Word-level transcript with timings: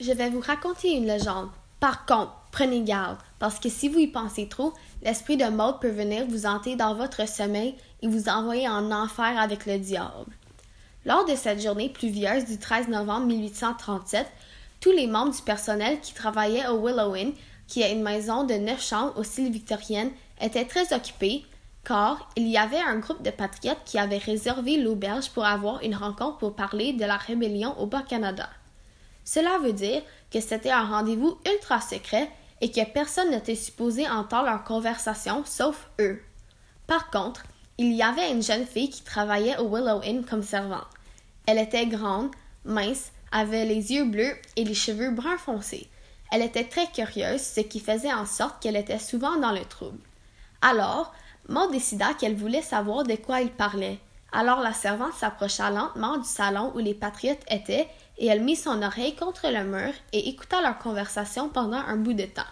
Je 0.00 0.10
vais 0.10 0.28
vous 0.28 0.40
raconter 0.40 0.96
une 0.96 1.06
légende. 1.06 1.50
Par 1.78 2.04
contre, 2.04 2.32
prenez 2.50 2.82
garde, 2.82 3.18
parce 3.38 3.60
que 3.60 3.68
si 3.68 3.88
vous 3.88 4.00
y 4.00 4.08
pensez 4.08 4.48
trop, 4.48 4.72
l'esprit 5.02 5.36
de 5.36 5.44
Maud 5.44 5.78
peut 5.80 5.90
venir 5.90 6.26
vous 6.26 6.46
hanter 6.46 6.74
dans 6.74 6.96
votre 6.96 7.28
sommeil 7.28 7.76
et 8.02 8.08
vous 8.08 8.28
envoyer 8.28 8.68
en 8.68 8.90
enfer 8.90 9.38
avec 9.38 9.66
le 9.66 9.78
diable. 9.78 10.32
Lors 11.06 11.24
de 11.26 11.36
cette 11.36 11.62
journée 11.62 11.90
pluvieuse 11.90 12.44
du 12.46 12.58
13 12.58 12.88
novembre 12.88 13.26
1837, 13.26 14.26
tous 14.80 14.90
les 14.90 15.06
membres 15.06 15.32
du 15.32 15.42
personnel 15.42 16.00
qui 16.00 16.12
travaillaient 16.12 16.66
au 16.66 16.84
Willow 16.84 17.14
Inn, 17.14 17.32
qui 17.68 17.82
est 17.82 17.92
une 17.92 18.02
maison 18.02 18.42
de 18.42 18.54
neuf 18.54 18.84
chambres 18.84 19.16
au 19.16 19.22
style 19.22 19.52
victorienne, 19.52 20.10
étaient 20.40 20.64
très 20.64 20.92
occupés, 20.92 21.44
car 21.84 22.28
il 22.34 22.48
y 22.48 22.58
avait 22.58 22.80
un 22.80 22.98
groupe 22.98 23.22
de 23.22 23.30
patriotes 23.30 23.84
qui 23.84 23.98
avait 23.98 24.18
réservé 24.18 24.76
l'auberge 24.76 25.30
pour 25.30 25.44
avoir 25.44 25.82
une 25.82 25.94
rencontre 25.94 26.38
pour 26.38 26.56
parler 26.56 26.94
de 26.94 27.04
la 27.04 27.16
rébellion 27.16 27.78
au 27.78 27.86
Bas-Canada. 27.86 28.48
Cela 29.24 29.58
veut 29.58 29.72
dire 29.72 30.02
que 30.30 30.40
c'était 30.40 30.70
un 30.70 30.84
rendez-vous 30.84 31.38
ultra 31.46 31.80
secret 31.80 32.30
et 32.60 32.70
que 32.70 32.84
personne 32.92 33.30
n'était 33.30 33.54
supposé 33.54 34.08
entendre 34.08 34.50
leur 34.50 34.64
conversation 34.64 35.44
sauf 35.44 35.88
eux. 36.00 36.20
Par 36.86 37.10
contre, 37.10 37.44
il 37.78 37.92
y 37.92 38.02
avait 38.02 38.30
une 38.30 38.42
jeune 38.42 38.66
fille 38.66 38.90
qui 38.90 39.02
travaillait 39.02 39.58
au 39.58 39.68
Willow 39.68 40.00
Inn 40.04 40.24
comme 40.24 40.42
servante. 40.42 40.86
Elle 41.46 41.58
était 41.58 41.86
grande, 41.86 42.30
mince, 42.64 43.10
avait 43.32 43.64
les 43.64 43.92
yeux 43.92 44.04
bleus 44.04 44.36
et 44.56 44.64
les 44.64 44.74
cheveux 44.74 45.10
bruns 45.10 45.38
foncés. 45.38 45.88
Elle 46.30 46.42
était 46.42 46.64
très 46.64 46.86
curieuse, 46.86 47.42
ce 47.42 47.60
qui 47.60 47.80
faisait 47.80 48.12
en 48.12 48.26
sorte 48.26 48.62
qu'elle 48.62 48.76
était 48.76 48.98
souvent 48.98 49.36
dans 49.36 49.52
le 49.52 49.64
trouble. 49.64 49.98
Alors, 50.62 51.12
Maud 51.48 51.70
décida 51.72 52.14
qu'elle 52.14 52.36
voulait 52.36 52.62
savoir 52.62 53.04
de 53.04 53.16
quoi 53.16 53.40
il 53.40 53.50
parlait. 53.50 53.98
Alors 54.32 54.60
la 54.60 54.72
servante 54.72 55.12
s'approcha 55.12 55.70
lentement 55.70 56.16
du 56.16 56.28
salon 56.28 56.72
où 56.74 56.78
les 56.78 56.94
patriotes 56.94 57.44
étaient 57.48 57.88
et 58.18 58.26
elle 58.26 58.42
mit 58.42 58.56
son 58.56 58.82
oreille 58.82 59.16
contre 59.16 59.48
le 59.48 59.64
mur 59.64 59.92
et 60.12 60.28
écouta 60.28 60.60
leur 60.60 60.78
conversation 60.78 61.48
pendant 61.48 61.78
un 61.78 61.96
bout 61.96 62.14
de 62.14 62.24
temps. 62.24 62.42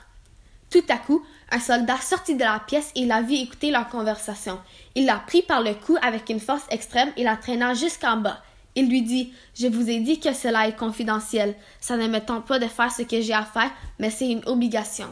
Tout 0.70 0.84
à 0.88 0.96
coup, 0.96 1.22
un 1.50 1.60
soldat 1.60 1.98
sortit 1.98 2.34
de 2.34 2.44
la 2.44 2.58
pièce 2.60 2.92
et 2.94 3.04
la 3.04 3.20
vit 3.20 3.42
écouter 3.42 3.70
leur 3.70 3.88
conversation. 3.88 4.58
Il 4.94 5.04
la 5.04 5.16
prit 5.16 5.42
par 5.42 5.62
le 5.62 5.74
cou 5.74 5.96
avec 6.00 6.30
une 6.30 6.40
force 6.40 6.64
extrême 6.70 7.12
et 7.16 7.24
la 7.24 7.36
traîna 7.36 7.74
jusqu'en 7.74 8.16
bas. 8.16 8.42
Il 8.74 8.88
lui 8.88 9.02
dit 9.02 9.34
Je 9.54 9.66
vous 9.66 9.90
ai 9.90 10.00
dit 10.00 10.18
que 10.18 10.32
cela 10.32 10.66
est 10.66 10.76
confidentiel. 10.76 11.54
Ça 11.78 11.98
ne 11.98 12.08
me 12.08 12.20
tente 12.20 12.46
pas 12.46 12.58
de 12.58 12.66
faire 12.66 12.90
ce 12.90 13.02
que 13.02 13.20
j'ai 13.20 13.34
à 13.34 13.44
faire, 13.44 13.70
mais 13.98 14.08
c'est 14.08 14.30
une 14.30 14.42
obligation. 14.46 15.08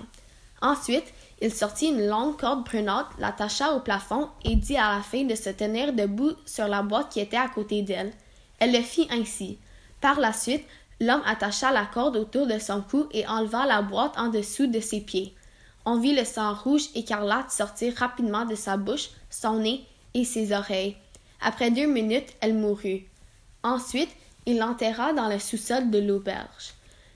Ensuite, 0.63 1.13
il 1.43 1.53
sortit 1.53 1.89
une 1.89 2.07
longue 2.07 2.39
corde 2.39 2.65
brunante, 2.65 3.07
l'attacha 3.19 3.75
au 3.75 3.81
plafond 3.81 4.29
et 4.45 4.57
dit 4.57 4.77
à 4.77 4.97
la 4.97 5.03
fille 5.03 5.27
de 5.27 5.35
se 5.35 5.51
tenir 5.51 5.93
debout 5.93 6.33
sur 6.47 6.69
la 6.69 6.83
boîte 6.83 7.11
qui 7.11 7.21
était 7.21 7.37
à 7.37 7.49
côté 7.49 7.83
d'elle. 7.83 8.13
Elle 8.59 8.73
le 8.73 8.81
fit 8.81 9.09
ainsi. 9.11 9.59
Par 10.01 10.21
la 10.21 10.33
suite, 10.33 10.65
l'homme 11.01 11.23
attacha 11.27 11.73
la 11.73 11.87
corde 11.87 12.17
autour 12.17 12.47
de 12.47 12.59
son 12.59 12.83
cou 12.83 13.07
et 13.13 13.27
enleva 13.27 13.67
la 13.67 13.83
boîte 13.83 14.19
en 14.19 14.29
dessous 14.29 14.67
de 14.67 14.81
ses 14.81 15.01
pieds. 15.01 15.35
On 15.85 15.99
vit 15.99 16.15
le 16.15 16.25
sang 16.25 16.55
rouge 16.55 16.89
écarlate 16.95 17.51
sortir 17.51 17.95
rapidement 17.97 18.45
de 18.45 18.55
sa 18.55 18.77
bouche, 18.77 19.11
son 19.31 19.59
nez 19.61 19.85
et 20.15 20.25
ses 20.25 20.53
oreilles. 20.53 20.97
Après 21.41 21.71
deux 21.71 21.87
minutes, 21.87 22.35
elle 22.41 22.55
mourut. 22.55 23.07
Ensuite, 23.63 24.11
il 24.47 24.59
l'enterra 24.59 25.13
dans 25.13 25.29
le 25.29 25.39
sous-sol 25.39 25.91
de 25.91 25.99
l'auberge. 25.99 26.75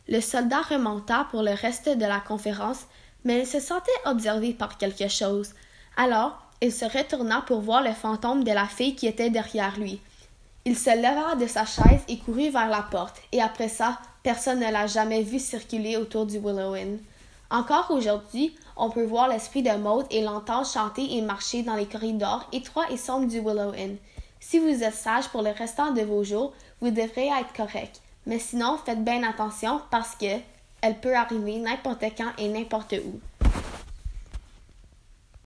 Le 0.09 0.21
soldat 0.21 0.63
remonta 0.63 1.27
pour 1.31 1.43
le 1.43 1.53
reste 1.53 1.89
de 1.89 2.05
la 2.05 2.21
conférence 2.21 2.85
mais 3.25 3.41
il 3.41 3.47
se 3.47 3.61
sentait 3.61 3.91
observé 4.05 4.53
par 4.53 4.79
quelque 4.79 5.09
chose. 5.09 5.51
Alors, 5.97 6.39
il 6.61 6.73
se 6.73 6.85
retourna 6.85 7.43
pour 7.43 7.61
voir 7.61 7.83
le 7.83 7.93
fantôme 7.93 8.45
de 8.45 8.53
la 8.53 8.67
fille 8.67 8.95
qui 8.95 9.07
était 9.07 9.31
derrière 9.31 9.79
lui. 9.79 10.01
Il 10.67 10.79
se 10.79 10.89
leva 10.89 11.35
de 11.37 11.47
sa 11.47 11.67
chaise 11.67 12.01
et 12.09 12.19
courut 12.19 12.49
vers 12.49 12.69
la 12.69 12.81
porte, 12.81 13.21
et 13.33 13.43
après 13.43 13.69
ça, 13.69 13.99
personne 14.23 14.61
ne 14.61 14.73
l'a 14.73 14.87
jamais 14.87 15.23
vu 15.23 15.39
circuler 15.39 15.99
autour 15.99 16.25
du 16.25 16.39
Willow 16.39 16.73
Inn. 16.73 16.99
Encore 17.51 17.91
aujourd'hui, 17.91 18.57
on 18.75 18.89
peut 18.89 19.05
voir 19.05 19.29
l'esprit 19.29 19.63
de 19.63 19.77
Maud 19.77 20.07
et 20.11 20.23
l'entendre 20.23 20.67
chanter 20.67 21.17
et 21.17 21.21
marcher 21.21 21.63
dans 21.63 21.77
les 21.77 21.85
corridors 21.85 22.49
étroits 22.51 22.91
et 22.91 22.97
sombres 22.97 23.29
du 23.29 23.41
Willow 23.41 23.75
Inn. 23.77 23.99
Si 24.41 24.59
vous 24.59 24.83
êtes 24.83 24.95
sage 24.95 25.29
pour 25.29 25.43
le 25.43 25.51
restant 25.51 25.93
de 25.93 26.01
vos 26.01 26.25
jours, 26.25 26.55
vous 26.81 26.91
devrez 26.91 27.27
être 27.27 27.53
correct. 27.55 28.01
Mais 28.25 28.39
sinon, 28.39 28.79
faites 28.87 29.05
bien 29.05 29.23
attention 29.23 29.83
parce 29.91 30.15
que 30.15 30.39
elle 30.81 30.99
peut 30.99 31.15
arriver 31.15 31.59
n'importe 31.59 32.05
quand 32.17 32.33
et 32.39 32.49
n'importe 32.49 32.95
où. 33.05 33.21